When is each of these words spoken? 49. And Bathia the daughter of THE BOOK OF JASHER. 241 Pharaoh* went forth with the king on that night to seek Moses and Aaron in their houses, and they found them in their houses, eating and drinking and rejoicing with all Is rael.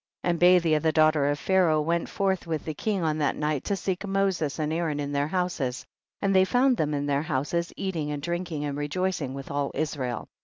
49. 0.23 0.31
And 0.31 0.39
Bathia 0.63 0.79
the 0.81 0.91
daughter 0.91 1.27
of 1.29 1.37
THE 1.37 1.41
BOOK 1.41 1.41
OF 1.41 1.45
JASHER. 1.45 1.61
241 1.61 1.65
Pharaoh* 1.67 1.81
went 2.33 2.39
forth 2.41 2.47
with 2.47 2.65
the 2.65 2.73
king 2.73 3.03
on 3.03 3.17
that 3.19 3.35
night 3.35 3.63
to 3.65 3.75
seek 3.75 4.07
Moses 4.07 4.57
and 4.57 4.73
Aaron 4.73 4.99
in 4.99 5.11
their 5.11 5.27
houses, 5.27 5.85
and 6.23 6.35
they 6.35 6.43
found 6.43 6.77
them 6.77 6.95
in 6.95 7.05
their 7.05 7.21
houses, 7.21 7.71
eating 7.77 8.09
and 8.09 8.23
drinking 8.23 8.65
and 8.65 8.79
rejoicing 8.79 9.35
with 9.35 9.51
all 9.51 9.69
Is 9.75 9.95
rael. 9.95 10.27